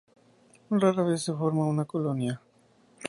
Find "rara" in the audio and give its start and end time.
0.81-1.03